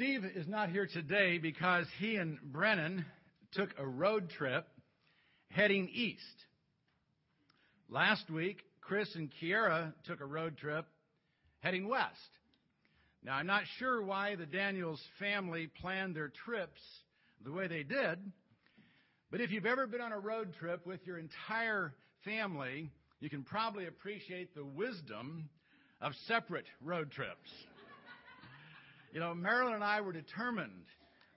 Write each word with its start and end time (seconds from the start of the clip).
Steve 0.00 0.24
is 0.34 0.48
not 0.48 0.70
here 0.70 0.88
today 0.90 1.36
because 1.36 1.84
he 1.98 2.16
and 2.16 2.38
Brennan 2.42 3.04
took 3.52 3.68
a 3.76 3.86
road 3.86 4.30
trip 4.30 4.66
heading 5.50 5.90
east. 5.92 6.24
Last 7.90 8.30
week, 8.30 8.62
Chris 8.80 9.14
and 9.14 9.30
Kiera 9.30 9.92
took 10.06 10.22
a 10.22 10.24
road 10.24 10.56
trip 10.56 10.86
heading 11.58 11.86
west. 11.86 12.16
Now, 13.22 13.34
I'm 13.34 13.46
not 13.46 13.64
sure 13.78 14.02
why 14.02 14.36
the 14.36 14.46
Daniels 14.46 15.02
family 15.18 15.68
planned 15.82 16.16
their 16.16 16.32
trips 16.46 16.80
the 17.44 17.52
way 17.52 17.68
they 17.68 17.82
did, 17.82 18.18
but 19.30 19.42
if 19.42 19.50
you've 19.50 19.66
ever 19.66 19.86
been 19.86 20.00
on 20.00 20.12
a 20.12 20.18
road 20.18 20.54
trip 20.58 20.86
with 20.86 21.06
your 21.06 21.18
entire 21.18 21.92
family, 22.24 22.90
you 23.20 23.28
can 23.28 23.42
probably 23.42 23.86
appreciate 23.86 24.54
the 24.54 24.64
wisdom 24.64 25.50
of 26.00 26.14
separate 26.26 26.64
road 26.82 27.10
trips. 27.10 27.50
You 29.12 29.18
know, 29.18 29.34
Marilyn 29.34 29.74
and 29.74 29.84
I 29.84 30.00
were 30.00 30.12
determined 30.12 30.84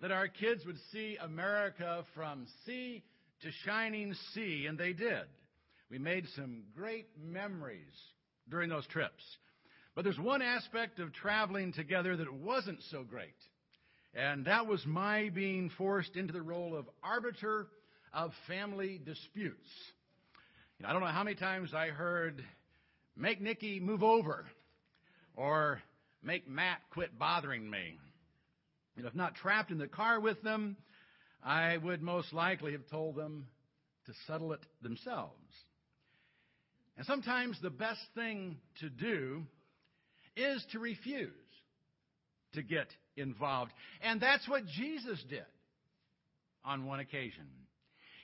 that 0.01 0.11
our 0.11 0.27
kids 0.27 0.65
would 0.65 0.77
see 0.91 1.17
America 1.19 2.03
from 2.13 2.45
sea 2.65 3.03
to 3.41 3.49
shining 3.65 4.13
sea, 4.33 4.65
and 4.67 4.77
they 4.77 4.93
did. 4.93 5.23
We 5.89 5.97
made 5.97 6.25
some 6.35 6.63
great 6.75 7.07
memories 7.19 7.93
during 8.49 8.69
those 8.69 8.85
trips. 8.87 9.23
But 9.95 10.03
there's 10.03 10.19
one 10.19 10.41
aspect 10.41 10.99
of 10.99 11.13
traveling 11.13 11.73
together 11.73 12.15
that 12.15 12.31
wasn't 12.33 12.79
so 12.91 13.03
great. 13.03 13.35
And 14.13 14.45
that 14.45 14.67
was 14.67 14.83
my 14.85 15.29
being 15.33 15.71
forced 15.77 16.15
into 16.15 16.33
the 16.33 16.41
role 16.41 16.75
of 16.75 16.87
arbiter 17.03 17.67
of 18.13 18.31
family 18.47 19.01
disputes. 19.03 19.69
You 20.77 20.83
know, 20.83 20.89
I 20.89 20.93
don't 20.93 21.01
know 21.01 21.07
how 21.07 21.23
many 21.23 21.35
times 21.35 21.73
I 21.73 21.87
heard, 21.87 22.43
make 23.15 23.41
Nikki 23.41 23.79
move 23.79 24.03
over, 24.03 24.45
or 25.35 25.81
make 26.23 26.47
Matt 26.47 26.79
quit 26.91 27.17
bothering 27.17 27.69
me. 27.69 27.99
And 28.95 29.05
if 29.05 29.15
not 29.15 29.35
trapped 29.35 29.71
in 29.71 29.77
the 29.77 29.87
car 29.87 30.19
with 30.19 30.41
them, 30.41 30.77
I 31.43 31.77
would 31.77 32.01
most 32.01 32.31
likely 32.33 32.71
have 32.73 32.87
told 32.89 33.15
them 33.15 33.47
to 34.05 34.13
settle 34.27 34.53
it 34.53 34.65
themselves. 34.81 35.33
And 36.97 37.05
sometimes 37.05 37.57
the 37.61 37.69
best 37.69 38.01
thing 38.15 38.57
to 38.79 38.89
do 38.89 39.43
is 40.35 40.63
to 40.71 40.79
refuse 40.79 41.31
to 42.53 42.61
get 42.61 42.87
involved. 43.17 43.71
And 44.01 44.21
that's 44.21 44.47
what 44.47 44.65
Jesus 44.67 45.23
did 45.29 45.45
on 46.63 46.85
one 46.85 46.99
occasion. 46.99 47.45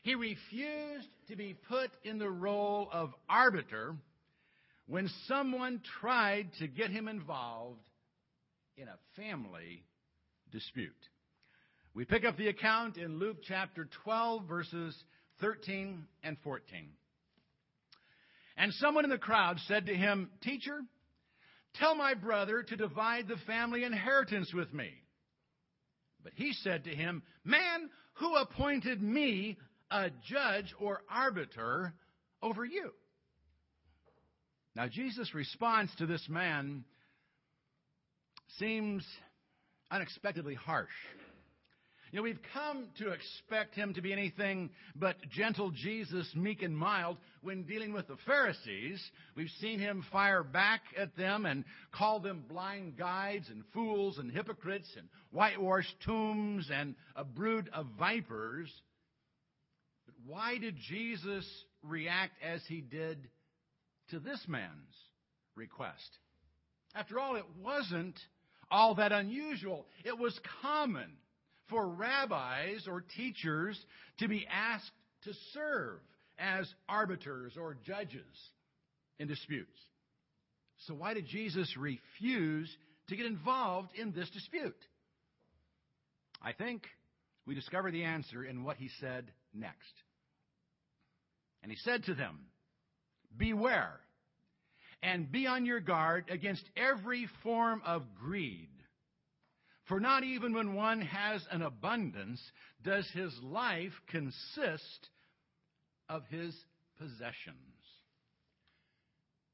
He 0.04 0.16
refused 0.16 1.08
to 1.28 1.36
be 1.36 1.56
put 1.68 1.90
in 2.04 2.20
the 2.20 2.30
role 2.30 2.90
of 2.92 3.14
arbiter 3.28 3.96
when 4.88 5.10
someone 5.28 5.82
tried 6.00 6.50
to 6.60 6.68
get 6.68 6.90
him 6.90 7.08
involved 7.08 7.82
in 8.80 8.88
a 8.88 9.22
family 9.22 9.84
dispute. 10.52 10.94
We 11.94 12.06
pick 12.06 12.24
up 12.24 12.38
the 12.38 12.48
account 12.48 12.96
in 12.96 13.20
Luke 13.20 13.38
chapter 13.46 13.90
12, 14.06 14.46
verses 14.48 14.96
13 15.42 16.06
and 16.24 16.38
14. 16.46 16.90
And 18.56 18.74
someone 18.76 19.04
in 19.04 19.10
the 19.10 19.18
crowd 19.18 19.58
said 19.68 19.88
to 19.88 19.94
him, 19.94 20.30
Teacher, 20.42 20.80
tell 21.76 21.94
my 21.94 22.14
brother 22.14 22.64
to 22.64 22.78
divide 22.78 23.28
the 23.28 23.36
family 23.46 23.84
inheritance 23.84 24.54
with 24.54 24.74
me. 24.74 24.90
But 26.24 26.34
he 26.36 26.54
said 26.54 26.86
to 26.86 26.96
him, 26.96 27.22
Man, 27.44 27.90
who 28.14 28.36
appointed 28.36 29.02
me 29.02 29.58
a 29.92 30.10
judge 30.30 30.74
or 30.80 31.02
arbiter 31.10 31.94
over 32.42 32.64
you? 32.64 32.92
Now, 34.74 34.88
Jesus' 34.88 35.34
responds 35.34 35.94
to 35.98 36.06
this 36.06 36.26
man 36.30 36.86
seems 38.58 39.06
unexpectedly 39.92 40.56
harsh. 40.56 40.90
You 42.12 42.18
know, 42.18 42.24
we've 42.24 42.40
come 42.56 42.88
to 42.98 43.12
expect 43.12 43.76
him 43.76 43.94
to 43.94 44.02
be 44.02 44.12
anything 44.12 44.72
but 44.96 45.18
gentle 45.30 45.70
Jesus, 45.70 46.28
meek 46.36 46.64
and 46.64 46.76
mild, 46.76 47.18
when 47.42 47.64
dealing 47.64 47.94
with 47.94 48.08
the 48.08 48.18
Pharisees. 48.26 49.00
We've 49.36 49.52
seen 49.60 49.78
him 49.78 50.04
fire 50.12 50.44
back 50.44 50.82
at 50.98 51.16
them 51.16 51.46
and 51.46 51.64
call 51.92 52.20
them 52.20 52.46
blind 52.50 52.98
guides 52.98 53.50
and 53.50 53.64
fools 53.74 54.18
and 54.18 54.32
hypocrites 54.32 54.88
and 54.98 55.08
whitewashed 55.32 55.96
tombs 56.04 56.70
and 56.74 56.96
a 57.16 57.24
brood 57.24 57.70
of 57.74 57.86
vipers. 58.00 58.72
But 60.08 60.16
why 60.26 60.58
did 60.58 60.78
Jesus 60.78 61.46
react 61.84 62.34
as 62.44 62.62
he 62.68 62.82
did 62.82 63.30
to 64.10 64.20
this 64.20 64.44
man's 64.48 64.96
request? 65.56 66.10
After 66.96 67.20
all, 67.20 67.36
it 67.36 67.46
wasn't 67.62 68.20
all 68.72 68.96
that 68.96 69.12
unusual. 69.12 69.86
It 70.04 70.18
was 70.18 70.40
common 70.62 71.12
for 71.70 71.88
rabbis 71.88 72.88
or 72.88 73.04
teachers 73.16 73.80
to 74.20 74.28
be 74.28 74.46
asked 74.52 74.92
to 75.24 75.32
serve 75.54 76.00
as 76.38 76.68
arbiters 76.88 77.54
or 77.58 77.76
judges 77.86 78.24
in 79.20 79.28
disputes. 79.28 79.78
So 80.88 80.94
why 80.94 81.14
did 81.14 81.28
Jesus 81.28 81.76
refuse 81.78 82.70
to 83.10 83.16
get 83.16 83.26
involved 83.26 83.90
in 83.96 84.14
this 84.14 84.30
dispute? 84.30 84.78
I 86.42 86.54
think 86.54 86.84
we 87.46 87.56
discover 87.56 87.92
the 87.92 88.04
answer 88.04 88.46
in 88.46 88.64
what 88.64 88.78
he 88.78 88.90
said 89.02 89.26
next. 89.54 89.94
And 91.62 91.72
he 91.72 91.78
said 91.78 92.06
to 92.06 92.14
them, 92.14 92.40
Beware 93.38 94.00
and 95.02 95.32
be 95.32 95.48
on 95.48 95.66
your 95.66 95.80
guard 95.80 96.26
against 96.30 96.64
every 96.76 97.28
form 97.44 97.82
of 97.86 98.04
greed. 98.20 98.70
For 99.86 100.00
not 100.00 100.24
even 100.24 100.54
when 100.54 100.76
one 100.76 101.02
has 101.02 101.46
an 101.52 101.62
abundance 101.62 102.40
does 102.84 103.10
his 103.12 103.34
life 103.42 103.94
consist 104.08 105.10
of 106.08 106.24
his 106.30 106.56
possessions. 106.98 107.56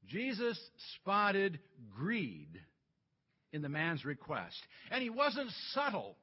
Jesus 0.06 0.58
spotted 0.94 1.58
greed 1.96 2.60
in 3.52 3.62
the 3.62 3.68
man's 3.68 4.04
request. 4.04 4.56
And 4.90 5.02
he 5.02 5.10
wasn't 5.10 5.50
subtle 5.72 6.16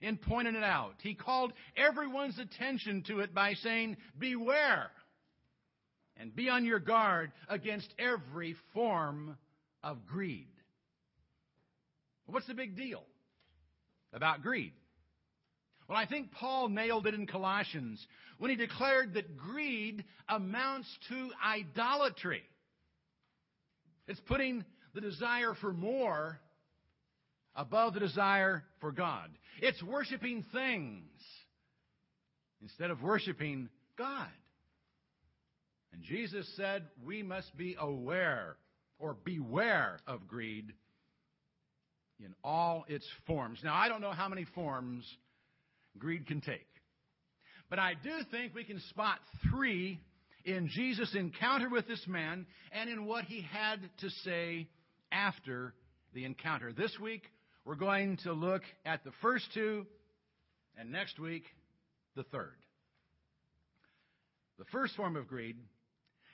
in 0.00 0.16
pointing 0.16 0.54
it 0.54 0.64
out. 0.64 0.94
He 1.02 1.14
called 1.14 1.52
everyone's 1.76 2.38
attention 2.38 3.04
to 3.08 3.20
it 3.20 3.34
by 3.34 3.54
saying, 3.54 3.96
Beware 4.18 4.90
and 6.18 6.34
be 6.34 6.48
on 6.48 6.64
your 6.64 6.80
guard 6.80 7.32
against 7.48 7.88
every 7.98 8.56
form 8.74 9.36
of 9.82 10.06
greed. 10.06 10.48
What's 12.26 12.46
the 12.46 12.54
big 12.54 12.76
deal 12.76 13.02
about 14.12 14.42
greed? 14.42 14.72
Well, 15.88 15.96
I 15.96 16.06
think 16.06 16.32
Paul 16.32 16.68
nailed 16.68 17.06
it 17.06 17.14
in 17.14 17.26
Colossians 17.26 18.04
when 18.36 18.50
he 18.50 18.56
declared 18.56 19.14
that 19.14 19.36
greed 19.36 20.04
amounts 20.28 20.88
to 21.08 21.30
idolatry. 21.44 22.42
It's 24.06 24.20
putting 24.20 24.64
the 24.94 25.00
desire 25.00 25.54
for 25.60 25.72
more 25.72 26.38
above 27.56 27.94
the 27.94 28.00
desire 28.00 28.64
for 28.80 28.92
God. 28.92 29.30
It's 29.60 29.82
worshiping 29.82 30.44
things 30.52 31.08
instead 32.60 32.90
of 32.90 33.02
worshiping 33.02 33.68
God. 33.96 34.28
And 35.92 36.02
Jesus 36.02 36.48
said 36.56 36.84
we 37.04 37.22
must 37.22 37.56
be 37.56 37.76
aware 37.78 38.56
or 38.98 39.14
beware 39.24 39.98
of 40.06 40.26
greed 40.28 40.72
in 42.20 42.34
all 42.42 42.84
its 42.88 43.06
forms. 43.26 43.60
Now, 43.62 43.74
I 43.74 43.88
don't 43.88 44.00
know 44.00 44.12
how 44.12 44.28
many 44.28 44.44
forms 44.54 45.04
greed 45.98 46.26
can 46.26 46.40
take. 46.40 46.66
But 47.70 47.78
I 47.78 47.94
do 47.94 48.10
think 48.30 48.54
we 48.54 48.64
can 48.64 48.80
spot 48.80 49.18
three 49.50 50.00
in 50.44 50.68
Jesus' 50.68 51.14
encounter 51.14 51.68
with 51.68 51.86
this 51.86 52.04
man 52.06 52.46
and 52.72 52.88
in 52.88 53.04
what 53.04 53.24
he 53.24 53.42
had 53.42 53.78
to 53.98 54.10
say 54.24 54.68
after 55.12 55.74
the 56.14 56.24
encounter. 56.24 56.72
This 56.72 56.98
week, 57.00 57.22
we're 57.64 57.74
going 57.74 58.16
to 58.24 58.32
look 58.32 58.62
at 58.86 59.04
the 59.04 59.10
first 59.20 59.44
two, 59.52 59.86
and 60.78 60.90
next 60.90 61.18
week, 61.18 61.44
the 62.16 62.22
third. 62.24 62.56
The 64.58 64.64
first 64.72 64.96
form 64.96 65.16
of 65.16 65.28
greed 65.28 65.56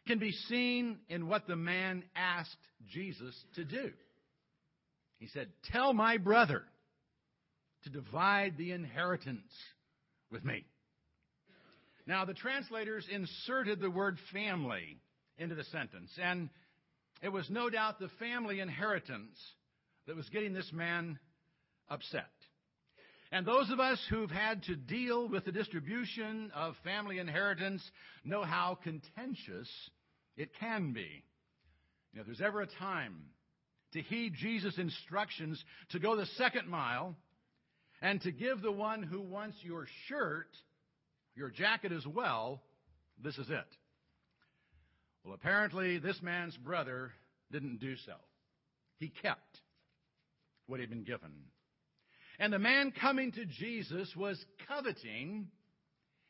can 0.07 0.19
be 0.19 0.33
seen 0.33 0.99
in 1.09 1.29
what 1.29 1.47
the 1.47 1.57
man 1.57 2.05
asked 2.15 2.57
Jesus 2.89 3.35
to 3.55 3.65
do. 3.65 3.91
He 5.19 5.29
said, 5.29 5.49
Tell 5.73 5.93
my 5.93 6.19
brother 6.19 6.63
to 7.85 7.91
divide 7.91 8.57
the 8.57 8.73
inheritance 8.73 9.53
with 10.31 10.45
me. 10.45 10.65
Now, 12.07 12.25
the 12.25 12.35
translators 12.35 13.07
inserted 13.11 13.81
the 13.81 13.91
word 13.91 14.19
family 14.33 14.99
into 15.39 15.55
the 15.55 15.65
sentence, 15.65 16.11
and 16.23 16.51
it 17.23 17.31
was 17.31 17.49
no 17.49 17.71
doubt 17.71 17.99
the 17.99 18.11
family 18.19 18.61
inheritance 18.61 19.39
that 20.07 20.17
was 20.17 20.29
getting 20.29 20.53
this 20.53 20.71
man 20.73 21.19
upset. 21.89 22.31
And 23.35 23.45
those 23.45 23.69
of 23.71 23.81
us 23.81 23.99
who've 24.11 24.31
had 24.31 24.63
to 24.67 24.77
deal 24.77 25.29
with 25.29 25.45
the 25.45 25.51
distribution 25.51 26.53
of 26.55 26.77
family 26.85 27.19
inheritance 27.19 27.83
know 28.25 28.45
how 28.45 28.79
contentious 28.81 29.69
it 30.37 30.51
can 30.61 30.93
be. 30.93 31.25
You 32.13 32.15
know, 32.15 32.21
if 32.21 32.27
there's 32.27 32.41
ever 32.41 32.61
a 32.61 32.69
time 32.79 33.17
to 33.93 34.03
heed 34.03 34.35
Jesus' 34.37 34.79
instructions 34.79 35.61
to 35.91 35.99
go 35.99 36.15
the 36.15 36.27
second 36.39 36.69
mile 36.69 37.17
and 38.01 38.21
to 38.21 38.31
give 38.31 38.63
the 38.63 38.71
one 38.71 39.03
who 39.03 39.21
wants 39.21 39.57
your 39.63 39.89
shirt, 40.07 40.57
your 41.35 41.51
jacket 41.51 41.91
as 41.91 42.07
well, 42.07 42.63
this 43.21 43.37
is 43.37 43.51
it. 43.51 43.77
Well, 45.25 45.35
apparently, 45.35 45.99
this 45.99 46.23
man's 46.23 46.57
brother 46.57 47.11
didn't 47.51 47.81
do 47.81 47.97
so. 48.07 48.15
He 49.01 49.09
kept 49.09 49.59
what 50.69 50.79
he'd 50.79 50.91
been 50.91 51.03
given. 51.03 51.33
And 52.39 52.53
the 52.53 52.59
man 52.59 52.93
coming 53.01 53.33
to 53.33 53.45
Jesus 53.45 54.15
was 54.17 54.45
coveting 54.69 55.49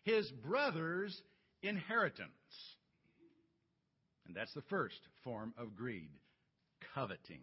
his 0.02 0.30
brother's 0.30 1.18
inheritance. 1.62 2.30
And 4.26 4.36
that's 4.36 4.52
the 4.54 4.62
first 4.62 4.98
form 5.22 5.54
of 5.58 5.74
greed 5.76 6.10
coveting. 6.94 7.40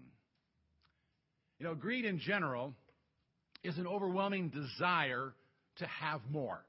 You 1.59 1.65
know, 1.65 1.75
greed 1.75 2.05
in 2.05 2.19
general 2.19 2.73
is 3.63 3.77
an 3.77 3.87
overwhelming 3.87 4.49
desire 4.49 5.33
to 5.77 5.85
have 5.85 6.21
more. 6.29 6.63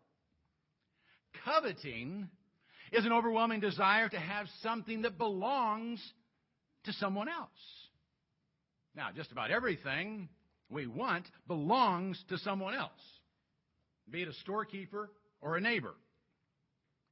Coveting 1.44 2.28
is 2.92 3.06
an 3.06 3.12
overwhelming 3.12 3.60
desire 3.60 4.08
to 4.08 4.18
have 4.18 4.46
something 4.62 5.02
that 5.02 5.16
belongs 5.16 6.02
to 6.84 6.92
someone 6.94 7.28
else. 7.28 7.48
Now, 8.94 9.08
just 9.14 9.32
about 9.32 9.50
everything 9.50 10.28
we 10.72 10.86
want 10.86 11.26
belongs 11.46 12.22
to 12.30 12.38
someone 12.38 12.74
else, 12.74 12.90
be 14.10 14.22
it 14.22 14.28
a 14.28 14.32
storekeeper 14.34 15.10
or 15.40 15.56
a 15.56 15.60
neighbor. 15.60 15.94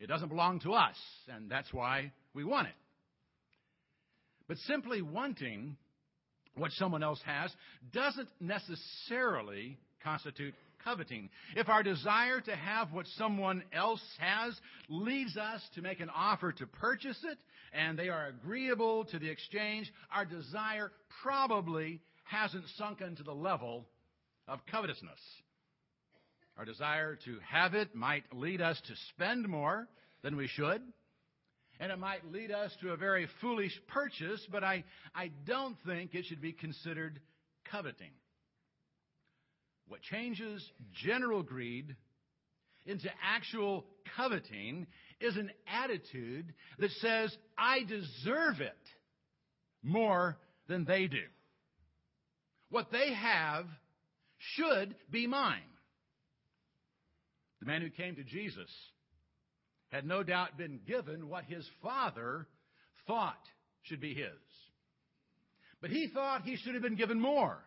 It 0.01 0.07
doesn't 0.09 0.29
belong 0.29 0.61
to 0.61 0.73
us, 0.73 0.97
and 1.29 1.51
that's 1.51 1.73
why 1.73 2.13
we 2.33 2.43
want 2.43 2.69
it. 2.69 2.75
But 4.49 4.57
simply 4.59 5.03
wanting 5.03 5.77
what 6.57 6.73
someone 6.73 7.03
else 7.03 7.21
has 7.25 7.53
doesn't 7.93 8.29
necessarily 8.41 9.79
constitute 10.03 10.55
coveting. 10.83 11.29
If 11.55 11.69
our 11.69 11.83
desire 11.83 12.41
to 12.41 12.57
have 12.57 12.93
what 12.93 13.07
someone 13.19 13.63
else 13.73 14.03
has 14.19 14.59
leads 14.89 15.37
us 15.37 15.61
to 15.75 15.83
make 15.83 16.01
an 16.01 16.11
offer 16.15 16.53
to 16.53 16.67
purchase 16.67 17.19
it, 17.31 17.39
and 17.73 17.99
they 17.99 18.09
are 18.09 18.29
agreeable 18.29 19.05
to 19.07 19.19
the 19.19 19.29
exchange, 19.29 19.93
our 20.13 20.25
desire 20.25 20.91
probably 21.23 22.01
hasn't 22.31 22.65
sunken 22.77 23.17
to 23.17 23.23
the 23.23 23.35
level 23.35 23.87
of 24.47 24.61
covetousness. 24.71 25.19
Our 26.57 26.65
desire 26.65 27.17
to 27.25 27.39
have 27.51 27.75
it 27.75 27.95
might 27.95 28.25
lead 28.33 28.61
us 28.61 28.81
to 28.87 28.95
spend 29.11 29.49
more 29.49 29.89
than 30.23 30.37
we 30.37 30.47
should, 30.47 30.83
and 31.81 31.91
it 31.91 31.99
might 31.99 32.31
lead 32.31 32.51
us 32.51 32.71
to 32.83 32.91
a 32.91 32.97
very 32.97 33.27
foolish 33.41 33.73
purchase, 33.89 34.47
but 34.53 34.63
I, 34.63 34.85
I 35.15 35.31
don't 35.47 35.77
think 35.87 36.15
it 36.15 36.27
should 36.27 36.43
be 36.43 36.53
considered 36.53 37.19
coveting. 37.71 38.11
What 39.89 40.03
changes 40.03 40.65
general 41.05 41.43
greed 41.43 41.97
into 42.87 43.09
actual 43.25 43.87
coveting 44.17 44.87
is 45.21 45.37
an 45.37 45.51
attitude 45.67 46.53
that 46.79 46.91
says, 46.93 47.37
I 47.59 47.81
deserve 47.85 48.61
it 48.61 48.73
more 49.83 50.37
than 50.69 50.85
they 50.85 51.07
do. 51.07 51.23
What 52.71 52.91
they 52.91 53.13
have 53.13 53.67
should 54.39 54.95
be 55.11 55.27
mine. 55.27 55.61
The 57.61 57.67
man 57.67 57.83
who 57.83 57.91
came 57.91 58.17
to 58.17 58.25
Jesus 58.25 58.71
had 59.89 60.07
no 60.07 60.23
doubt 60.23 60.57
been 60.57 60.81
given 60.87 61.29
what 61.29 61.45
his 61.45 61.69
father 61.83 62.47
thought 63.07 63.43
should 63.83 64.01
be 64.01 64.15
his. 64.15 64.29
But 65.81 65.91
he 65.91 66.09
thought 66.09 66.43
he 66.43 66.57
should 66.57 66.75
have 66.75 66.83
been 66.83 66.97
given 66.97 67.21
more 67.21 67.59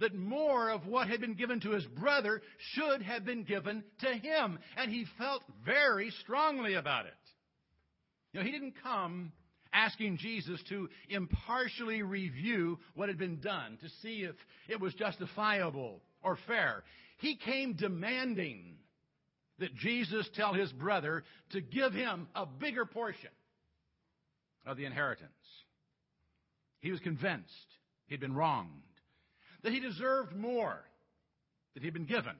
that 0.00 0.14
more 0.14 0.70
of 0.70 0.86
what 0.86 1.08
had 1.08 1.20
been 1.20 1.34
given 1.34 1.60
to 1.60 1.70
his 1.70 1.86
brother 1.86 2.42
should 2.58 3.02
have 3.02 3.24
been 3.24 3.44
given 3.44 3.82
to 4.00 4.08
him. 4.08 4.58
And 4.76 4.90
he 4.90 5.06
felt 5.18 5.42
very 5.64 6.10
strongly 6.22 6.74
about 6.74 7.06
it. 7.06 7.12
You 8.32 8.40
know, 8.40 8.46
he 8.46 8.52
didn't 8.52 8.74
come 8.82 9.32
asking 9.76 10.16
Jesus 10.16 10.60
to 10.70 10.88
impartially 11.08 12.02
review 12.02 12.78
what 12.94 13.08
had 13.08 13.18
been 13.18 13.40
done 13.40 13.78
to 13.82 13.88
see 14.02 14.22
if 14.22 14.34
it 14.68 14.80
was 14.80 14.94
justifiable 14.94 16.00
or 16.22 16.38
fair. 16.46 16.82
He 17.18 17.36
came 17.36 17.74
demanding 17.74 18.76
that 19.58 19.74
Jesus 19.74 20.28
tell 20.34 20.54
his 20.54 20.72
brother 20.72 21.24
to 21.50 21.60
give 21.60 21.92
him 21.92 22.28
a 22.34 22.46
bigger 22.46 22.86
portion 22.86 23.30
of 24.64 24.76
the 24.76 24.84
inheritance. 24.84 25.30
He 26.80 26.90
was 26.90 27.00
convinced 27.00 27.52
he'd 28.06 28.20
been 28.20 28.34
wronged 28.34 28.70
that 29.62 29.72
he 29.72 29.80
deserved 29.80 30.34
more 30.34 30.78
that 31.74 31.82
he'd 31.82 31.92
been 31.92 32.06
given. 32.06 32.36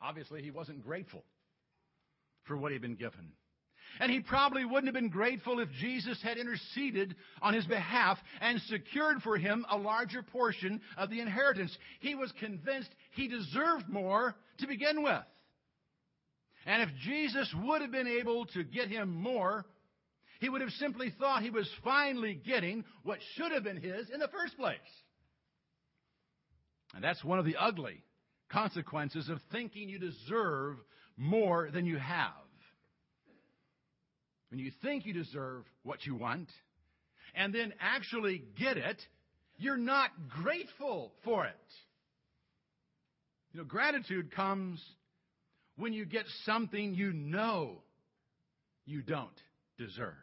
Obviously, 0.00 0.42
he 0.42 0.50
wasn't 0.50 0.84
grateful 0.84 1.24
for 2.44 2.56
what 2.56 2.72
he'd 2.72 2.82
been 2.82 2.96
given. 2.96 3.32
And 4.00 4.10
he 4.10 4.20
probably 4.20 4.64
wouldn't 4.64 4.86
have 4.86 4.94
been 4.94 5.08
grateful 5.08 5.60
if 5.60 5.68
Jesus 5.80 6.20
had 6.22 6.36
interceded 6.36 7.14
on 7.40 7.54
his 7.54 7.66
behalf 7.66 8.18
and 8.40 8.60
secured 8.62 9.22
for 9.22 9.36
him 9.36 9.64
a 9.70 9.76
larger 9.76 10.22
portion 10.22 10.80
of 10.96 11.10
the 11.10 11.20
inheritance. 11.20 11.76
He 12.00 12.14
was 12.14 12.32
convinced 12.40 12.90
he 13.12 13.28
deserved 13.28 13.88
more 13.88 14.34
to 14.58 14.66
begin 14.66 15.02
with. 15.02 15.22
And 16.66 16.82
if 16.82 16.88
Jesus 17.04 17.52
would 17.62 17.82
have 17.82 17.92
been 17.92 18.08
able 18.08 18.46
to 18.46 18.64
get 18.64 18.88
him 18.88 19.10
more, 19.10 19.66
he 20.40 20.48
would 20.48 20.60
have 20.60 20.70
simply 20.70 21.12
thought 21.18 21.42
he 21.42 21.50
was 21.50 21.68
finally 21.82 22.34
getting 22.34 22.84
what 23.02 23.18
should 23.34 23.52
have 23.52 23.64
been 23.64 23.80
his 23.80 24.10
in 24.10 24.18
the 24.18 24.28
first 24.28 24.56
place. 24.56 24.78
And 26.94 27.02
that's 27.02 27.24
one 27.24 27.38
of 27.38 27.44
the 27.44 27.56
ugly 27.56 28.02
consequences 28.50 29.28
of 29.28 29.38
thinking 29.52 29.88
you 29.88 29.98
deserve 29.98 30.76
more 31.16 31.70
than 31.70 31.86
you 31.86 31.98
have. 31.98 32.32
When 34.54 34.64
you 34.64 34.70
think 34.82 35.04
you 35.04 35.12
deserve 35.12 35.64
what 35.82 36.06
you 36.06 36.14
want 36.14 36.48
and 37.34 37.52
then 37.52 37.72
actually 37.80 38.40
get 38.56 38.76
it, 38.76 39.02
you're 39.58 39.76
not 39.76 40.10
grateful 40.28 41.10
for 41.24 41.44
it. 41.44 41.56
You 43.52 43.58
know, 43.58 43.64
gratitude 43.64 44.30
comes 44.30 44.80
when 45.74 45.92
you 45.92 46.04
get 46.04 46.26
something 46.44 46.94
you 46.94 47.12
know 47.12 47.82
you 48.86 49.02
don't 49.02 49.26
deserve. 49.76 50.14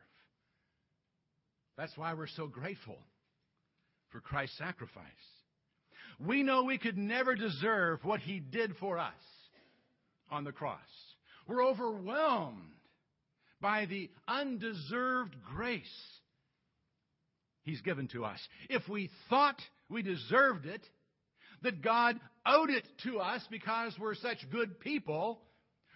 That's 1.77 1.97
why 1.97 2.13
we're 2.13 2.27
so 2.27 2.47
grateful 2.47 2.99
for 4.13 4.21
Christ's 4.21 4.57
sacrifice. 4.57 5.03
We 6.25 6.41
know 6.41 6.63
we 6.63 6.77
could 6.77 6.97
never 6.97 7.35
deserve 7.35 7.99
what 8.05 8.21
He 8.21 8.39
did 8.39 8.77
for 8.77 8.97
us 8.97 9.11
on 10.31 10.45
the 10.45 10.53
cross. 10.53 10.79
We're 11.49 11.65
overwhelmed 11.65 12.71
by 13.61 13.85
the 13.85 14.09
undeserved 14.27 15.35
grace 15.53 15.81
He's 17.63 17.81
given 17.81 18.07
to 18.09 18.25
us. 18.25 18.39
If 18.69 18.87
we 18.89 19.11
thought 19.29 19.61
we 19.87 20.01
deserved 20.01 20.65
it, 20.65 20.81
that 21.61 21.83
God 21.83 22.19
owed 22.45 22.71
it 22.71 22.87
to 23.03 23.19
us 23.19 23.45
because 23.51 23.93
we're 23.99 24.15
such 24.15 24.37
good 24.51 24.79
people, 24.79 25.41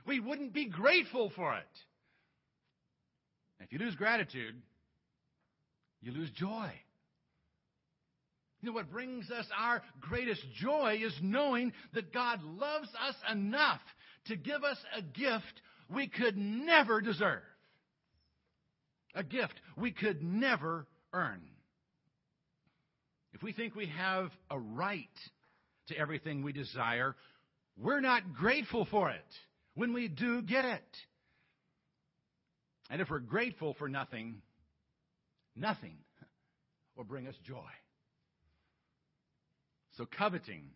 we 0.06 0.20
wouldn't 0.20 0.54
be 0.54 0.70
grateful 0.70 1.32
for 1.36 1.56
it. 1.56 1.64
If 3.60 3.74
you 3.74 3.80
lose 3.80 3.96
gratitude, 3.96 4.56
you 6.02 6.12
lose 6.12 6.30
joy. 6.32 6.72
You 8.62 8.70
know, 8.70 8.74
what 8.74 8.92
brings 8.92 9.30
us 9.32 9.46
our 9.58 9.82
greatest 10.00 10.42
joy 10.56 11.00
is 11.04 11.14
knowing 11.22 11.74
that 11.94 12.14
God 12.14 12.44
loves 12.44 12.90
us 13.08 13.16
enough 13.32 13.82
to 14.28 14.36
give 14.36 14.64
us 14.64 14.78
a 14.96 15.02
gift 15.02 15.62
we 15.94 16.08
could 16.08 16.38
never 16.38 17.02
deserve. 17.02 17.42
A 19.16 19.24
gift 19.24 19.60
we 19.78 19.92
could 19.92 20.22
never 20.22 20.86
earn. 21.14 21.42
If 23.34 23.42
we 23.42 23.54
think 23.54 23.76
we 23.76 23.88
have 23.88 24.30
a 24.50 24.60
right 24.60 25.08
to 25.88 25.98
everything 25.98 26.44
we 26.44 26.54
desire, 26.54 27.16
we're 27.78 28.02
not 28.02 28.34
grateful 28.34 28.86
for 28.86 29.10
it 29.10 29.26
when 29.74 29.94
we 29.94 30.08
do 30.08 30.42
get 30.42 30.66
it. 30.66 30.98
And 32.90 33.02
if 33.02 33.10
we're 33.10 33.20
grateful 33.20 33.74
for 33.74 33.90
nothing, 33.90 34.42
nothing 35.56 35.98
will 36.96 37.04
bring 37.04 37.28
us 37.28 37.36
joy. 37.44 37.70
So, 39.98 40.06
coveting, 40.06 40.72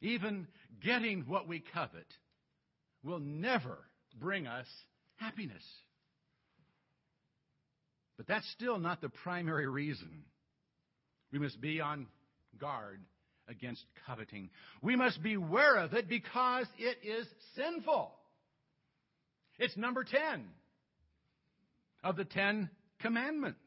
even 0.00 0.46
getting 0.82 1.22
what 1.22 1.48
we 1.48 1.62
covet, 1.72 2.06
will 3.02 3.20
never 3.20 3.78
bring 4.18 4.46
us 4.46 4.66
happiness. 5.16 5.64
But 8.20 8.26
that's 8.28 8.50
still 8.50 8.78
not 8.78 9.00
the 9.00 9.08
primary 9.08 9.66
reason 9.66 10.10
we 11.32 11.38
must 11.38 11.58
be 11.58 11.80
on 11.80 12.06
guard 12.60 13.00
against 13.48 13.82
coveting. 14.06 14.50
We 14.82 14.94
must 14.94 15.22
beware 15.22 15.76
of 15.76 15.94
it 15.94 16.06
because 16.06 16.66
it 16.76 16.98
is 17.02 17.26
sinful. 17.56 18.12
It's 19.58 19.74
number 19.74 20.04
10 20.04 20.44
of 22.04 22.16
the 22.16 22.26
Ten 22.26 22.68
Commandments. 23.00 23.58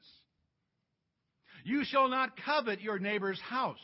You 1.64 1.84
shall 1.84 2.08
not 2.08 2.34
covet 2.46 2.80
your 2.80 3.00
neighbor's 3.00 3.42
house. 3.42 3.78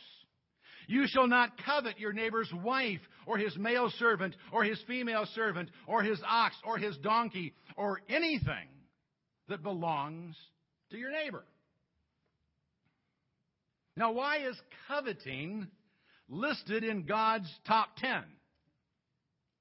You 0.86 1.06
shall 1.08 1.26
not 1.26 1.50
covet 1.66 1.98
your 1.98 2.12
neighbor's 2.12 2.52
wife, 2.62 3.00
or 3.26 3.38
his 3.38 3.56
male 3.56 3.90
servant, 3.98 4.36
or 4.52 4.62
his 4.62 4.80
female 4.86 5.26
servant, 5.34 5.68
or 5.88 6.04
his 6.04 6.20
ox, 6.24 6.54
or 6.64 6.78
his 6.78 6.96
donkey, 6.98 7.54
or 7.76 8.02
anything 8.08 8.68
that 9.48 9.64
belongs 9.64 10.36
to 10.90 10.98
your 10.98 11.10
neighbor. 11.10 11.44
Now, 13.96 14.12
why 14.12 14.38
is 14.38 14.56
coveting 14.88 15.66
listed 16.28 16.84
in 16.84 17.04
God's 17.04 17.50
top 17.66 17.96
ten? 17.96 18.22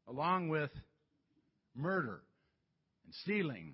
Along 0.07 0.49
with 0.49 0.71
murder 1.75 2.21
and 3.05 3.13
stealing 3.23 3.73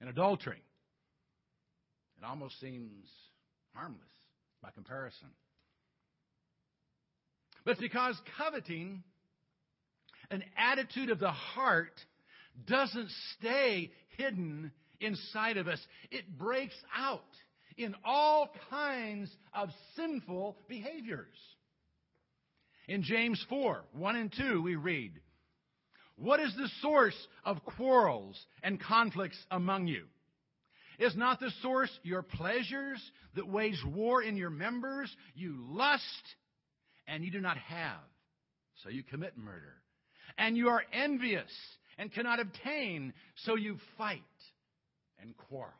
and 0.00 0.08
adultery. 0.08 0.62
It 2.18 2.24
almost 2.24 2.60
seems 2.60 3.08
harmless 3.74 4.00
by 4.62 4.70
comparison. 4.70 5.28
But 7.64 7.72
it's 7.72 7.80
because 7.80 8.16
coveting, 8.38 9.02
an 10.30 10.44
attitude 10.56 11.10
of 11.10 11.18
the 11.18 11.30
heart, 11.30 11.98
doesn't 12.66 13.10
stay 13.38 13.90
hidden 14.16 14.70
inside 15.00 15.56
of 15.56 15.68
us. 15.68 15.80
It 16.10 16.38
breaks 16.38 16.76
out 16.96 17.22
in 17.76 17.94
all 18.04 18.50
kinds 18.70 19.30
of 19.52 19.70
sinful 19.96 20.56
behaviors. 20.68 21.36
In 22.86 23.02
James 23.02 23.44
4 23.48 23.82
1 23.92 24.16
and 24.16 24.32
2, 24.36 24.62
we 24.62 24.76
read, 24.76 25.12
What 26.16 26.40
is 26.40 26.54
the 26.56 26.68
source 26.80 27.16
of 27.44 27.64
quarrels 27.64 28.38
and 28.62 28.80
conflicts 28.80 29.38
among 29.50 29.86
you? 29.86 30.04
Is 30.98 31.16
not 31.16 31.40
the 31.40 31.50
source 31.60 31.90
your 32.02 32.22
pleasures 32.22 33.02
that 33.34 33.48
wage 33.48 33.82
war 33.84 34.22
in 34.22 34.36
your 34.36 34.50
members? 34.50 35.14
You 35.34 35.56
lust 35.68 36.04
and 37.08 37.24
you 37.24 37.30
do 37.30 37.40
not 37.40 37.56
have, 37.56 37.98
so 38.82 38.90
you 38.90 39.02
commit 39.02 39.36
murder. 39.36 39.74
And 40.38 40.56
you 40.56 40.68
are 40.68 40.82
envious 40.92 41.50
and 41.98 42.12
cannot 42.12 42.40
obtain, 42.40 43.12
so 43.44 43.56
you 43.56 43.78
fight 43.98 44.22
and 45.24 45.36
quarrel. 45.36 45.72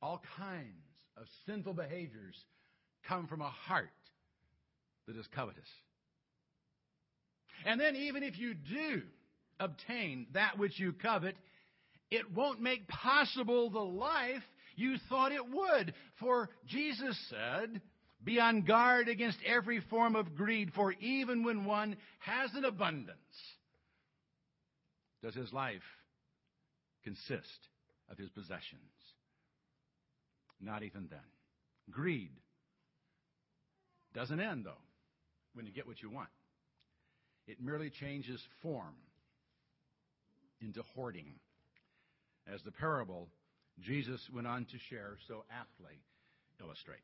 All 0.00 0.22
kinds 0.36 0.66
of 1.16 1.26
sinful 1.46 1.74
behaviors 1.74 2.36
come 3.08 3.26
from 3.26 3.40
a 3.40 3.48
heart 3.48 3.88
that 5.06 5.16
is 5.16 5.26
covetous. 5.34 5.68
And 7.66 7.80
then, 7.80 7.96
even 7.96 8.22
if 8.22 8.38
you 8.38 8.54
do 8.54 9.02
obtain 9.58 10.26
that 10.34 10.58
which 10.58 10.78
you 10.78 10.92
covet, 10.92 11.34
it 12.10 12.32
won't 12.32 12.60
make 12.60 12.86
possible 12.86 13.70
the 13.70 13.80
life 13.80 14.44
you 14.76 14.96
thought 15.08 15.32
it 15.32 15.44
would. 15.50 15.94
For 16.20 16.50
Jesus 16.68 17.18
said, 17.28 17.80
Be 18.22 18.38
on 18.38 18.62
guard 18.62 19.08
against 19.08 19.38
every 19.44 19.80
form 19.90 20.14
of 20.14 20.36
greed, 20.36 20.70
for 20.74 20.92
even 21.00 21.42
when 21.42 21.64
one 21.64 21.96
has 22.20 22.54
an 22.54 22.64
abundance, 22.64 23.16
does 25.22 25.34
his 25.34 25.52
life 25.52 25.82
consist 27.04 27.68
of 28.10 28.18
his 28.18 28.28
possessions? 28.30 28.80
Not 30.60 30.82
even 30.82 31.06
then. 31.10 31.20
Greed 31.90 32.32
doesn't 34.14 34.40
end, 34.40 34.64
though, 34.64 34.82
when 35.54 35.66
you 35.66 35.72
get 35.72 35.86
what 35.86 36.02
you 36.02 36.10
want. 36.10 36.28
It 37.46 37.60
merely 37.60 37.90
changes 37.90 38.40
form 38.62 38.94
into 40.60 40.82
hoarding, 40.94 41.34
as 42.52 42.60
the 42.62 42.72
parable 42.72 43.28
Jesus 43.80 44.20
went 44.34 44.46
on 44.46 44.64
to 44.66 44.78
share 44.90 45.16
so 45.28 45.44
aptly 45.50 46.02
illustrates. 46.60 47.02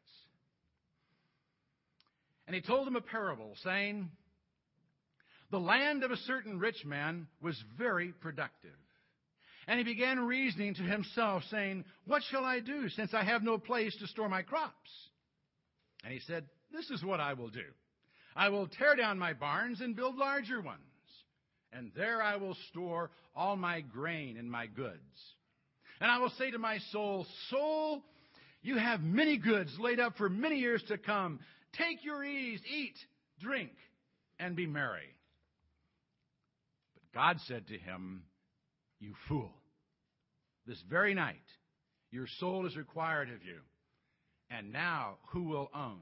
And 2.46 2.54
he 2.54 2.60
told 2.60 2.86
them 2.86 2.96
a 2.96 3.00
parable, 3.00 3.54
saying, 3.62 4.10
The 5.50 5.60
land 5.60 6.04
of 6.04 6.10
a 6.10 6.16
certain 6.16 6.58
rich 6.58 6.84
man 6.84 7.26
was 7.40 7.62
very 7.78 8.12
productive. 8.20 8.76
And 9.66 9.78
he 9.78 9.85
began 9.85 10.26
reasoning 10.26 10.75
to 10.75 10.83
himself, 10.83 11.42
saying, 11.50 11.85
What 12.06 12.23
shall 12.30 12.44
I 12.44 12.61
do, 12.61 12.88
since 12.90 13.14
I 13.14 13.25
have 13.25 13.42
no 13.42 13.59
place 13.59 13.97
to 13.97 14.06
store 14.06 14.28
my 14.28 14.42
crops? 14.42 14.90
And 16.04 16.12
he 16.12 16.21
said, 16.21 16.44
This 16.73 16.90
is 16.90 17.02
what 17.02 17.21
I 17.21 17.33
will 17.33 17.49
do. 17.49 17.64
I 18.37 18.49
will 18.49 18.66
tear 18.66 18.97
down 18.97 19.18
my 19.18 19.33
barns 19.33 19.80
and 19.80 19.97
build 19.97 20.16
larger 20.16 20.61
ones, 20.61 20.80
and 21.73 21.92
there 21.97 22.21
I 22.21 22.37
will 22.37 22.56
store 22.71 23.11
all 23.35 23.56
my 23.56 23.80
grain 23.80 24.37
and 24.37 24.50
my 24.50 24.66
goods. 24.66 24.99
And 26.00 26.11
I 26.11 26.18
will 26.18 26.33
say 26.38 26.50
to 26.50 26.59
my 26.59 26.78
soul, 26.90 27.26
Soul, 27.49 28.02
you 28.62 28.76
have 28.76 29.00
many 29.00 29.38
goods 29.38 29.71
laid 29.78 30.00
up 30.00 30.16
for 30.16 30.28
many 30.28 30.56
years 30.56 30.83
to 30.88 30.99
come. 30.99 31.40
Take 31.75 32.04
your 32.04 32.25
ease, 32.25 32.61
eat, 32.68 32.97
drink, 33.40 33.71
and 34.38 34.56
be 34.56 34.66
merry. 34.66 35.14
But 36.94 37.18
God 37.18 37.37
said 37.47 37.68
to 37.68 37.78
him, 37.78 38.25
you 39.00 39.14
fool. 39.28 39.52
This 40.66 40.82
very 40.88 41.14
night, 41.14 41.36
your 42.10 42.26
soul 42.38 42.66
is 42.66 42.76
required 42.76 43.28
of 43.28 43.44
you. 43.44 43.60
And 44.50 44.72
now, 44.72 45.16
who 45.32 45.44
will 45.44 45.70
own 45.74 46.00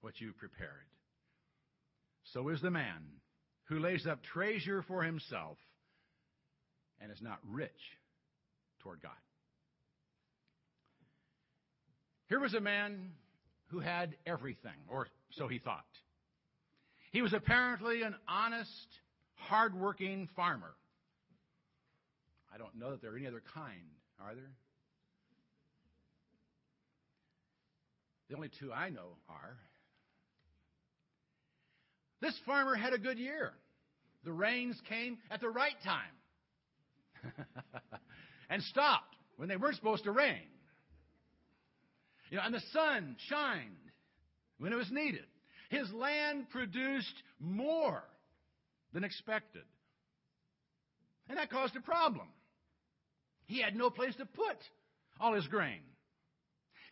what 0.00 0.20
you 0.20 0.32
prepared? 0.32 0.70
So 2.32 2.48
is 2.48 2.60
the 2.60 2.70
man 2.70 3.02
who 3.64 3.78
lays 3.78 4.06
up 4.06 4.22
treasure 4.22 4.82
for 4.82 5.02
himself 5.02 5.56
and 7.00 7.10
is 7.10 7.22
not 7.22 7.38
rich 7.48 7.70
toward 8.80 9.00
God. 9.02 9.12
Here 12.28 12.40
was 12.40 12.54
a 12.54 12.60
man 12.60 13.12
who 13.68 13.80
had 13.80 14.16
everything, 14.26 14.76
or 14.88 15.08
so 15.32 15.48
he 15.48 15.58
thought. 15.58 15.84
He 17.12 17.22
was 17.22 17.32
apparently 17.32 18.02
an 18.02 18.14
honest, 18.28 18.86
hardworking 19.34 20.28
farmer. 20.36 20.74
I 22.52 22.58
don't 22.58 22.74
know 22.76 22.90
that 22.90 23.00
there 23.02 23.12
are 23.12 23.16
any 23.16 23.26
other 23.26 23.42
kind, 23.54 23.80
are 24.20 24.34
there? 24.34 24.52
The 28.28 28.36
only 28.36 28.50
two 28.60 28.72
I 28.72 28.90
know 28.90 29.16
are. 29.28 29.56
This 32.20 32.38
farmer 32.46 32.74
had 32.74 32.92
a 32.92 32.98
good 32.98 33.18
year. 33.18 33.52
The 34.24 34.32
rains 34.32 34.80
came 34.88 35.18
at 35.30 35.40
the 35.40 35.48
right 35.48 35.74
time 35.82 37.32
and 38.50 38.62
stopped 38.64 39.16
when 39.36 39.48
they 39.48 39.56
weren't 39.56 39.76
supposed 39.76 40.04
to 40.04 40.12
rain. 40.12 40.42
You 42.30 42.36
know, 42.36 42.42
and 42.44 42.54
the 42.54 42.62
sun 42.72 43.16
shined 43.28 43.70
when 44.58 44.72
it 44.72 44.76
was 44.76 44.90
needed. 44.92 45.24
His 45.70 45.90
land 45.92 46.50
produced 46.50 47.22
more 47.40 48.02
than 48.92 49.02
expected. 49.02 49.62
And 51.28 51.38
that 51.38 51.50
caused 51.50 51.74
a 51.76 51.80
problem. 51.80 52.28
He 53.50 53.60
had 53.60 53.74
no 53.74 53.90
place 53.90 54.14
to 54.14 54.26
put 54.26 54.56
all 55.18 55.34
his 55.34 55.48
grain. 55.48 55.80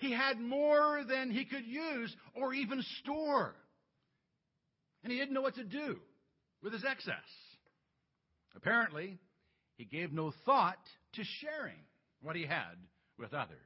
He 0.00 0.10
had 0.10 0.40
more 0.40 1.04
than 1.08 1.30
he 1.30 1.44
could 1.44 1.64
use 1.64 2.14
or 2.34 2.52
even 2.52 2.82
store. 3.00 3.54
And 5.04 5.12
he 5.12 5.18
didn't 5.20 5.34
know 5.34 5.40
what 5.40 5.54
to 5.54 5.62
do 5.62 6.00
with 6.60 6.72
his 6.72 6.84
excess. 6.84 7.14
Apparently, 8.56 9.18
he 9.76 9.84
gave 9.84 10.12
no 10.12 10.32
thought 10.44 10.80
to 11.12 11.22
sharing 11.40 11.78
what 12.22 12.34
he 12.34 12.44
had 12.44 12.74
with 13.20 13.32
others. 13.32 13.56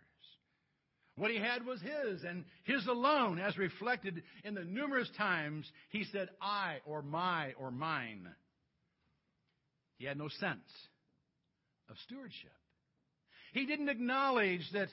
What 1.17 1.31
he 1.31 1.39
had 1.39 1.65
was 1.65 1.81
his, 1.81 2.25
and 2.25 2.45
his 2.65 2.87
alone, 2.87 3.39
as 3.39 3.57
reflected 3.57 4.23
in 4.45 4.53
the 4.53 4.65
numerous 4.65 5.09
times 5.17 5.67
he 5.89 6.05
said, 6.13 6.29
I, 6.43 6.81
or 6.85 7.01
my, 7.01 7.55
or 7.59 7.71
mine. 7.71 8.29
He 9.97 10.05
had 10.05 10.19
no 10.19 10.29
sense 10.29 10.69
of 11.89 11.97
stewardship. 12.05 12.53
He 13.53 13.67
didn't 13.67 13.89
acknowledge 13.89 14.69
that 14.73 14.89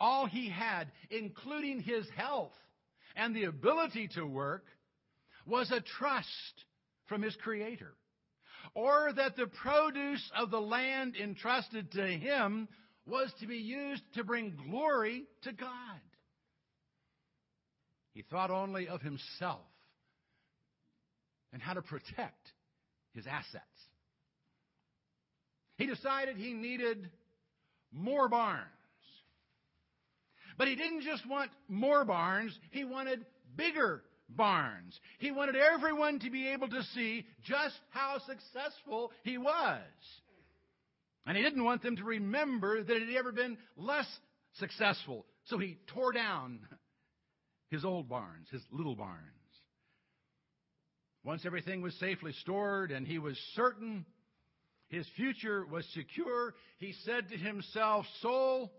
all 0.00 0.26
he 0.26 0.48
had, 0.48 0.90
including 1.10 1.80
his 1.80 2.08
health 2.16 2.52
and 3.16 3.34
the 3.34 3.44
ability 3.44 4.08
to 4.14 4.24
work, 4.24 4.64
was 5.46 5.70
a 5.70 5.80
trust 5.80 6.64
from 7.06 7.22
his 7.22 7.36
Creator. 7.36 7.92
Or 8.74 9.12
that 9.14 9.36
the 9.36 9.46
produce 9.46 10.30
of 10.36 10.50
the 10.50 10.60
land 10.60 11.16
entrusted 11.16 11.90
to 11.92 12.06
him 12.06 12.68
was 13.06 13.32
to 13.40 13.46
be 13.46 13.56
used 13.56 14.02
to 14.14 14.24
bring 14.24 14.56
glory 14.68 15.24
to 15.42 15.52
God. 15.52 16.00
He 18.14 18.22
thought 18.22 18.50
only 18.50 18.88
of 18.88 19.00
himself 19.00 19.64
and 21.52 21.62
how 21.62 21.74
to 21.74 21.82
protect 21.82 22.52
his 23.14 23.26
assets. 23.26 23.64
He 25.76 25.86
decided 25.86 26.36
he 26.36 26.52
needed 26.52 27.08
more 27.92 28.28
barns. 28.28 28.64
But 30.56 30.68
he 30.68 30.74
didn't 30.74 31.02
just 31.02 31.26
want 31.28 31.50
more 31.68 32.04
barns, 32.04 32.58
he 32.70 32.84
wanted 32.84 33.24
bigger 33.56 34.02
barns. 34.28 34.98
He 35.18 35.30
wanted 35.30 35.56
everyone 35.56 36.18
to 36.20 36.30
be 36.30 36.48
able 36.48 36.68
to 36.68 36.82
see 36.94 37.26
just 37.44 37.76
how 37.90 38.18
successful 38.18 39.12
he 39.22 39.38
was. 39.38 39.80
And 41.26 41.36
he 41.36 41.42
didn't 41.42 41.64
want 41.64 41.82
them 41.82 41.96
to 41.96 42.04
remember 42.04 42.82
that 42.82 42.96
it 42.96 43.06
had 43.06 43.16
ever 43.16 43.32
been 43.32 43.58
less 43.76 44.06
successful. 44.54 45.26
So 45.44 45.58
he 45.58 45.78
tore 45.88 46.12
down 46.12 46.60
his 47.70 47.84
old 47.84 48.08
barns, 48.08 48.48
his 48.50 48.62
little 48.70 48.96
barns. 48.96 49.22
Once 51.24 51.44
everything 51.44 51.82
was 51.82 51.94
safely 51.96 52.32
stored 52.40 52.90
and 52.90 53.06
he 53.06 53.18
was 53.18 53.36
certain 53.54 54.06
his 54.88 55.06
future 55.16 55.66
was 55.66 55.86
secure, 55.94 56.54
he 56.78 56.94
said 57.04 57.28
to 57.28 57.36
himself, 57.36 58.06
Soul, 58.20 58.72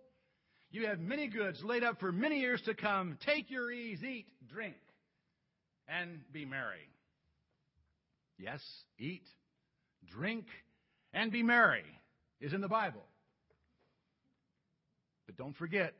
you 0.71 0.87
have 0.87 0.99
many 0.99 1.27
goods 1.27 1.63
laid 1.63 1.83
up 1.83 1.99
for 1.99 2.11
many 2.11 2.39
years 2.39 2.61
to 2.63 2.73
come. 2.73 3.17
Take 3.25 3.49
your 3.49 3.71
ease, 3.71 4.03
eat, 4.03 4.27
drink, 4.51 4.75
and 5.87 6.19
be 6.31 6.45
merry. 6.45 6.89
Yes, 8.37 8.61
eat, 8.97 9.25
drink, 10.07 10.45
and 11.13 11.31
be 11.31 11.43
merry 11.43 11.85
is 12.39 12.53
in 12.53 12.61
the 12.61 12.67
Bible. 12.67 13.03
But 15.25 15.37
don't 15.37 15.57
forget 15.57 15.93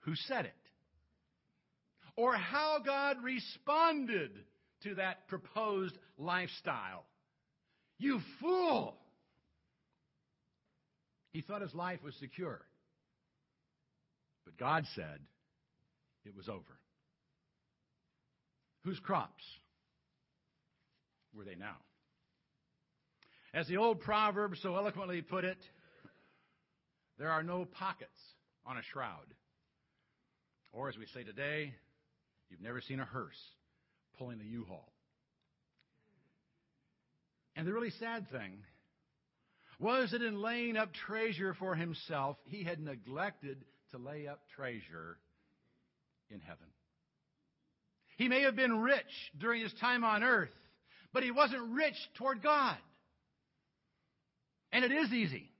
who 0.00 0.14
said 0.14 0.44
it 0.44 0.54
or 2.16 2.34
how 2.34 2.78
God 2.84 3.16
responded 3.22 4.30
to 4.82 4.94
that 4.96 5.26
proposed 5.28 5.96
lifestyle. 6.18 7.04
You 7.98 8.20
fool! 8.40 8.96
He 11.34 11.42
thought 11.42 11.62
his 11.62 11.74
life 11.74 11.98
was 12.02 12.14
secure. 12.20 12.60
But 14.44 14.56
God 14.56 14.84
said 14.94 15.18
it 16.24 16.34
was 16.34 16.48
over. 16.48 16.78
Whose 18.84 19.00
crops 19.00 19.42
were 21.36 21.44
they 21.44 21.56
now? 21.56 21.76
As 23.52 23.66
the 23.66 23.78
old 23.78 24.00
proverb 24.00 24.54
so 24.62 24.76
eloquently 24.76 25.22
put 25.22 25.44
it, 25.44 25.58
there 27.18 27.30
are 27.30 27.42
no 27.42 27.64
pockets 27.64 28.18
on 28.64 28.76
a 28.76 28.82
shroud. 28.92 29.26
Or 30.72 30.88
as 30.88 30.96
we 30.96 31.06
say 31.06 31.24
today, 31.24 31.74
you've 32.48 32.62
never 32.62 32.80
seen 32.80 33.00
a 33.00 33.04
hearse 33.04 33.40
pulling 34.18 34.40
a 34.40 34.44
U-Haul. 34.44 34.92
And 37.56 37.66
the 37.66 37.72
really 37.72 37.90
sad 37.90 38.30
thing 38.30 38.58
was 39.78 40.10
that 40.12 40.22
in 40.22 40.40
laying 40.40 40.76
up 40.76 40.92
treasure 40.92 41.54
for 41.54 41.74
himself, 41.74 42.36
he 42.46 42.62
had 42.62 42.80
neglected 42.80 43.64
to 43.90 43.98
lay 43.98 44.26
up 44.26 44.40
treasure 44.56 45.18
in 46.30 46.40
heaven. 46.40 46.66
He 48.16 48.28
may 48.28 48.42
have 48.42 48.56
been 48.56 48.80
rich 48.80 49.02
during 49.38 49.62
his 49.62 49.72
time 49.80 50.04
on 50.04 50.22
earth, 50.22 50.54
but 51.12 51.22
he 51.22 51.30
wasn't 51.30 51.74
rich 51.74 51.96
toward 52.16 52.42
God. 52.42 52.76
And 54.72 54.84
it 54.84 54.92
is 54.92 55.12
easy 55.12 55.50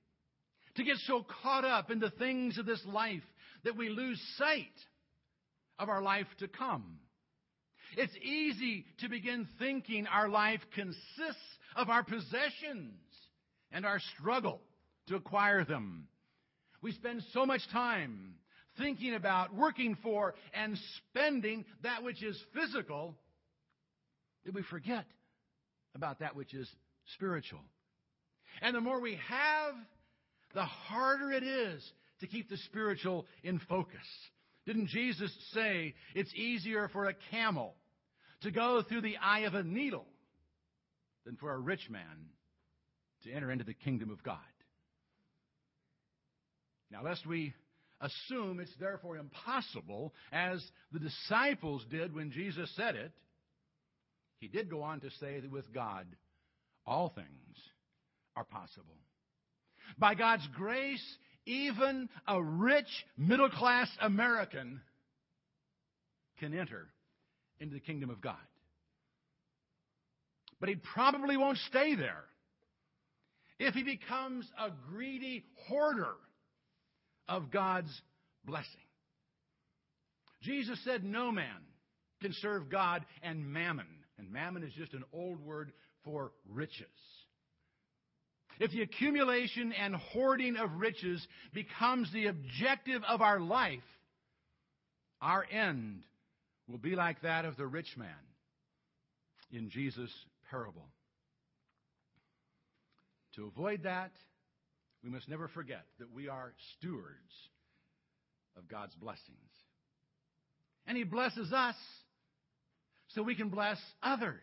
to 0.76 0.84
get 0.84 0.96
so 1.06 1.24
caught 1.42 1.64
up 1.64 1.90
in 1.90 2.00
the 2.00 2.10
things 2.10 2.58
of 2.58 2.66
this 2.66 2.84
life 2.86 3.22
that 3.64 3.76
we 3.76 3.88
lose 3.88 4.20
sight 4.36 4.66
of 5.78 5.88
our 5.88 6.02
life 6.02 6.26
to 6.38 6.48
come. 6.48 6.98
It's 7.96 8.16
easy 8.16 8.84
to 9.00 9.08
begin 9.08 9.46
thinking 9.58 10.06
our 10.06 10.28
life 10.28 10.60
consists 10.74 11.58
of 11.76 11.88
our 11.88 12.02
possessions 12.02 12.94
and 13.74 13.84
our 13.84 13.98
struggle 14.16 14.60
to 15.08 15.16
acquire 15.16 15.64
them. 15.64 16.06
We 16.80 16.92
spend 16.92 17.22
so 17.32 17.44
much 17.44 17.60
time 17.72 18.36
thinking 18.78 19.14
about, 19.14 19.54
working 19.54 19.98
for, 20.02 20.34
and 20.54 20.78
spending 21.10 21.64
that 21.82 22.02
which 22.02 22.22
is 22.22 22.40
physical 22.54 23.16
that 24.44 24.54
we 24.54 24.62
forget 24.62 25.04
about 25.94 26.20
that 26.20 26.36
which 26.36 26.54
is 26.54 26.68
spiritual. 27.14 27.60
And 28.62 28.74
the 28.74 28.80
more 28.80 29.00
we 29.00 29.18
have, 29.28 29.74
the 30.54 30.64
harder 30.64 31.32
it 31.32 31.42
is 31.42 31.84
to 32.20 32.26
keep 32.26 32.48
the 32.48 32.56
spiritual 32.58 33.26
in 33.42 33.60
focus. 33.68 34.06
Didn't 34.66 34.88
Jesus 34.88 35.32
say 35.52 35.94
it's 36.14 36.32
easier 36.34 36.88
for 36.88 37.06
a 37.06 37.14
camel 37.30 37.74
to 38.42 38.50
go 38.50 38.82
through 38.82 39.02
the 39.02 39.16
eye 39.20 39.40
of 39.40 39.54
a 39.54 39.64
needle 39.64 40.06
than 41.26 41.36
for 41.36 41.52
a 41.52 41.58
rich 41.58 41.90
man 41.90 42.28
to 43.24 43.32
enter 43.32 43.50
into 43.50 43.64
the 43.64 43.74
kingdom 43.74 44.10
of 44.10 44.22
God? 44.22 44.38
Now, 46.90 47.02
lest 47.02 47.26
we 47.26 47.54
assume 48.00 48.60
it's 48.60 48.74
therefore 48.78 49.16
impossible, 49.16 50.14
as 50.32 50.62
the 50.92 51.00
disciples 51.00 51.84
did 51.90 52.14
when 52.14 52.30
Jesus 52.30 52.70
said 52.76 52.94
it, 52.94 53.12
he 54.38 54.48
did 54.48 54.70
go 54.70 54.82
on 54.82 55.00
to 55.00 55.10
say 55.20 55.40
that 55.40 55.50
with 55.50 55.72
God, 55.72 56.06
all 56.86 57.08
things 57.08 57.56
are 58.36 58.44
possible. 58.44 58.96
By 59.98 60.14
God's 60.14 60.46
grace, 60.54 61.02
even 61.46 62.08
a 62.26 62.42
rich 62.42 62.88
middle 63.16 63.50
class 63.50 63.88
American 64.00 64.80
can 66.38 66.56
enter 66.56 66.88
into 67.60 67.74
the 67.74 67.80
kingdom 67.80 68.10
of 68.10 68.20
God. 68.20 68.36
But 70.60 70.68
he 70.68 70.76
probably 70.76 71.36
won't 71.36 71.58
stay 71.58 71.94
there. 71.94 72.24
If 73.58 73.74
he 73.74 73.82
becomes 73.82 74.50
a 74.58 74.70
greedy 74.90 75.44
hoarder 75.68 76.14
of 77.28 77.50
God's 77.50 78.02
blessing. 78.44 78.70
Jesus 80.42 80.78
said 80.84 81.04
no 81.04 81.32
man 81.32 81.62
can 82.20 82.32
serve 82.34 82.70
God 82.70 83.04
and 83.22 83.52
mammon. 83.52 83.86
And 84.18 84.30
mammon 84.30 84.62
is 84.62 84.72
just 84.74 84.92
an 84.92 85.04
old 85.12 85.40
word 85.40 85.72
for 86.04 86.32
riches. 86.48 86.86
If 88.60 88.70
the 88.70 88.82
accumulation 88.82 89.72
and 89.72 89.96
hoarding 89.96 90.56
of 90.56 90.70
riches 90.76 91.26
becomes 91.52 92.12
the 92.12 92.26
objective 92.26 93.02
of 93.08 93.20
our 93.20 93.40
life, 93.40 93.80
our 95.20 95.44
end 95.50 96.04
will 96.68 96.78
be 96.78 96.94
like 96.94 97.22
that 97.22 97.44
of 97.44 97.56
the 97.56 97.66
rich 97.66 97.96
man 97.96 98.08
in 99.50 99.70
Jesus' 99.70 100.12
parable. 100.50 100.86
To 103.36 103.46
avoid 103.46 103.82
that, 103.82 104.12
we 105.02 105.10
must 105.10 105.28
never 105.28 105.48
forget 105.48 105.84
that 105.98 106.12
we 106.12 106.28
are 106.28 106.52
stewards 106.78 107.32
of 108.56 108.68
God's 108.68 108.94
blessings. 108.94 109.38
And 110.86 110.96
He 110.96 111.04
blesses 111.04 111.52
us 111.52 111.76
so 113.08 113.22
we 113.22 113.34
can 113.34 113.48
bless 113.48 113.78
others. 114.02 114.40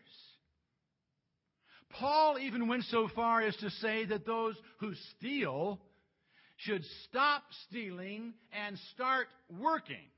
Paul 1.90 2.38
even 2.38 2.68
went 2.68 2.84
so 2.84 3.08
far 3.14 3.42
as 3.42 3.56
to 3.56 3.70
say 3.70 4.06
that 4.06 4.26
those 4.26 4.56
who 4.80 4.92
steal 5.16 5.80
should 6.56 6.84
stop 7.08 7.42
stealing 7.68 8.34
and 8.52 8.78
start 8.94 9.26
working. 9.60 10.08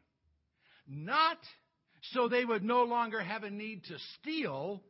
Not 0.86 1.38
so 2.12 2.28
they 2.28 2.44
would 2.44 2.62
no 2.62 2.84
longer 2.84 3.20
have 3.20 3.44
a 3.44 3.50
need 3.50 3.84
to 3.84 3.96
steal, 4.20 4.82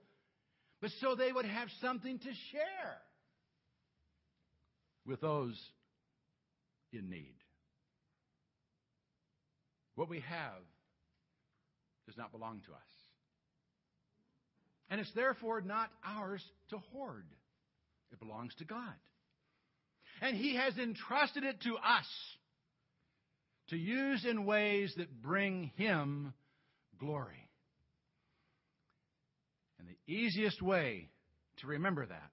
but 0.80 0.90
so 1.00 1.14
they 1.14 1.32
would 1.32 1.46
have 1.46 1.68
something 1.80 2.18
to 2.18 2.30
share 2.52 2.98
with 5.06 5.20
those 5.20 5.58
in 6.92 7.10
need. 7.10 7.34
What 9.94 10.08
we 10.08 10.20
have 10.20 10.62
does 12.06 12.16
not 12.16 12.32
belong 12.32 12.60
to 12.66 12.72
us. 12.72 12.78
And 14.90 15.00
it's 15.00 15.12
therefore 15.14 15.60
not 15.60 15.90
ours 16.04 16.44
to 16.70 16.78
hoard. 16.92 17.26
It 18.12 18.18
belongs 18.18 18.54
to 18.56 18.64
God. 18.64 18.94
And 20.20 20.36
He 20.36 20.56
has 20.56 20.76
entrusted 20.78 21.44
it 21.44 21.60
to 21.62 21.76
us 21.76 22.06
to 23.68 23.76
use 23.76 24.24
in 24.24 24.44
ways 24.44 24.92
that 24.96 25.22
bring 25.22 25.72
Him 25.76 26.34
glory. 26.98 27.48
And 29.78 29.88
the 29.88 30.12
easiest 30.12 30.62
way 30.62 31.08
to 31.58 31.66
remember 31.66 32.06
that 32.06 32.30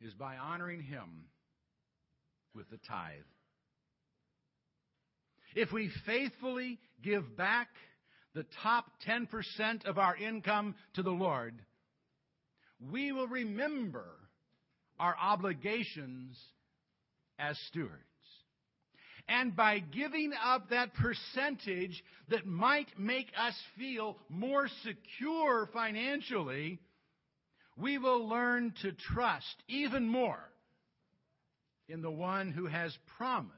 is 0.00 0.14
by 0.14 0.36
honoring 0.36 0.82
Him 0.82 1.24
with 2.54 2.68
the 2.70 2.78
tithe. 2.88 3.18
If 5.54 5.72
we 5.72 5.90
faithfully 6.06 6.78
give 7.02 7.36
back 7.36 7.68
the 8.34 8.46
top 8.62 8.86
10% 9.06 9.84
of 9.84 9.98
our 9.98 10.16
income 10.16 10.74
to 10.94 11.02
the 11.02 11.10
Lord, 11.10 11.54
we 12.90 13.12
will 13.12 13.26
remember 13.26 14.06
our 14.98 15.16
obligations 15.20 16.38
as 17.38 17.58
stewards. 17.68 17.94
And 19.28 19.54
by 19.54 19.78
giving 19.78 20.32
up 20.44 20.70
that 20.70 20.94
percentage 20.94 22.02
that 22.28 22.46
might 22.46 22.88
make 22.98 23.28
us 23.38 23.54
feel 23.78 24.16
more 24.28 24.68
secure 24.82 25.68
financially, 25.72 26.80
we 27.80 27.98
will 27.98 28.28
learn 28.28 28.74
to 28.82 28.92
trust 28.92 29.56
even 29.68 30.08
more 30.08 30.40
in 31.88 32.02
the 32.02 32.10
one 32.10 32.52
who 32.52 32.66
has 32.66 32.96
promised 33.16 33.54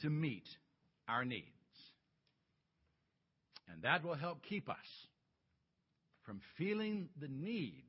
to 0.00 0.10
meet 0.10 0.46
our 1.08 1.24
needs. 1.24 1.44
And 3.72 3.82
that 3.82 4.02
will 4.04 4.14
help 4.14 4.42
keep 4.42 4.68
us 4.68 4.76
from 6.24 6.40
feeling 6.56 7.08
the 7.20 7.28
need 7.28 7.84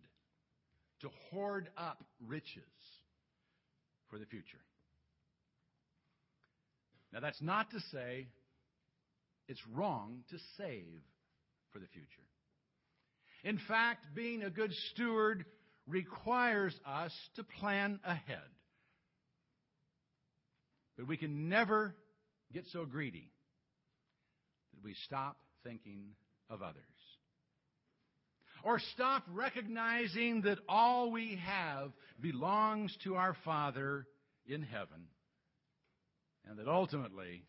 to 1.02 1.10
hoard 1.30 1.70
up 1.78 2.04
riches 2.28 2.64
for 4.10 4.20
the 4.20 4.26
future. 4.26 4.64
Now, 7.12 7.20
that's 7.22 7.42
not 7.42 7.72
to 7.72 7.80
say 7.92 8.28
It's 9.50 9.66
wrong 9.74 10.24
to 10.30 10.38
save 10.58 11.02
for 11.74 11.80
the 11.80 11.88
future. 11.88 12.29
In 13.44 13.60
fact, 13.68 14.14
being 14.16 14.44
a 14.44 14.50
good 14.50 14.74
steward 14.92 15.46
requires 15.88 16.78
us 16.86 17.12
to 17.36 17.44
plan 17.44 18.00
ahead. 18.04 18.38
But 20.98 21.08
we 21.08 21.18
can 21.18 21.48
never 21.48 21.96
get 22.54 22.66
so 22.74 22.86
greedy 22.86 23.32
that 24.74 24.84
we 24.84 24.94
stop 25.06 25.38
thinking 25.64 26.10
of 26.50 26.62
others. 26.62 26.84
Or 28.64 28.80
stop 28.94 29.24
recognizing 29.32 30.42
that 30.42 30.60
all 30.68 31.12
we 31.12 31.40
have 31.46 31.92
belongs 32.20 32.96
to 33.06 33.16
our 33.16 33.36
Father 33.46 34.06
in 34.46 34.62
heaven. 34.62 35.08
And 36.46 36.60
that 36.60 36.68
ultimately, 36.68 37.44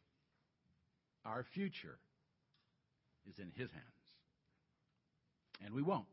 our 1.24 1.44
future 1.54 1.98
is 3.28 3.38
in 3.38 3.50
His 3.56 3.70
hands. 3.70 3.99
And 5.64 5.74
we 5.74 5.82
won't. 5.82 6.06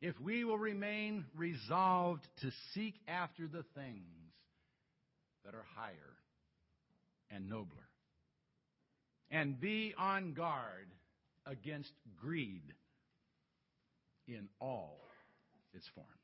If 0.00 0.20
we 0.20 0.44
will 0.44 0.58
remain 0.58 1.24
resolved 1.36 2.26
to 2.42 2.50
seek 2.74 2.94
after 3.08 3.46
the 3.46 3.64
things 3.74 4.32
that 5.44 5.54
are 5.54 5.64
higher 5.74 6.16
and 7.30 7.48
nobler, 7.48 7.88
and 9.30 9.58
be 9.58 9.94
on 9.98 10.34
guard 10.34 10.86
against 11.46 11.92
greed 12.20 12.74
in 14.28 14.48
all 14.60 15.00
its 15.72 15.86
forms. 15.94 16.15